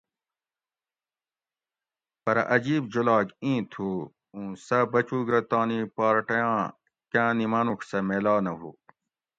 [2.23, 3.87] پرہ عجیب جولاگ ایں تھُو
[4.33, 6.59] اُوں سہۤ بچوگ رہ تانی پارٹیاں
[7.11, 8.69] کاں نی ماۤنوڄ سہۤ میلا نہ ہُو